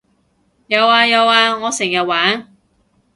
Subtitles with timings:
[0.65, 2.47] 有呀有呀我成日玩